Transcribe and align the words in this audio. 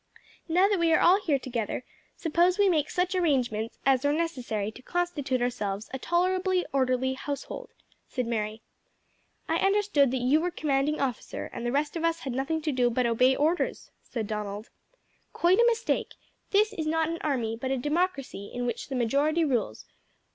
"Now 0.47 0.67
that 0.67 0.79
we 0.79 0.91
are 0.93 0.99
all 0.99 1.21
here 1.21 1.37
together, 1.37 1.85
suppose 2.15 2.57
we 2.57 2.69
make 2.69 2.89
such 2.89 3.13
arrangements 3.13 3.77
as 3.85 4.03
are 4.03 4.11
necessary 4.11 4.71
to 4.71 4.81
constitute 4.81 5.43
ourselves 5.43 5.91
a 5.93 5.99
tolerably 5.99 6.65
orderly 6.73 7.13
household," 7.13 7.69
said 8.07 8.25
Mary. 8.25 8.63
"I 9.47 9.57
understood 9.63 10.09
that 10.09 10.17
you 10.21 10.41
were 10.41 10.49
commanding 10.49 10.99
officer, 10.99 11.51
and 11.53 11.67
the 11.67 11.71
rest 11.71 11.95
of 11.95 12.03
us 12.03 12.21
had 12.21 12.33
nothing 12.33 12.63
to 12.63 12.71
do 12.71 12.89
but 12.89 13.05
obey 13.05 13.35
orders," 13.35 13.91
said 14.01 14.25
Donald. 14.25 14.71
"Quite 15.33 15.59
a 15.59 15.65
mistake. 15.69 16.15
This 16.49 16.73
is 16.73 16.87
not 16.87 17.07
an 17.09 17.19
army, 17.21 17.55
but 17.55 17.69
a 17.69 17.77
democracy, 17.77 18.49
in 18.51 18.65
which 18.65 18.87
the 18.89 18.95
majority 18.95 19.45
rules. 19.45 19.85